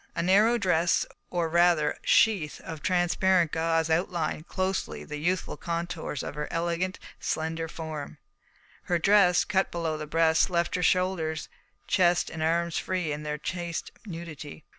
A 0.15 0.23
narrow 0.23 0.57
dress, 0.57 1.05
or 1.29 1.47
rather 1.47 1.95
sheath, 2.03 2.59
of 2.61 2.81
transparent 2.81 3.51
gauze 3.51 3.87
outlined 3.87 4.47
closely 4.47 5.03
the 5.03 5.17
youthful 5.19 5.57
contours 5.57 6.23
of 6.23 6.33
her 6.33 6.47
elegant, 6.49 6.97
slender 7.19 7.67
form. 7.67 8.17
Her 8.85 8.97
dress, 8.97 9.43
cut 9.43 9.69
below 9.71 9.99
the 9.99 10.07
breast, 10.07 10.49
left 10.49 10.73
her 10.73 10.81
shoulders, 10.81 11.49
chest, 11.85 12.31
and 12.31 12.41
arms 12.41 12.79
free 12.79 13.11
in 13.11 13.21
their 13.21 13.37
chaste 13.37 13.91
nudity. 14.07 14.63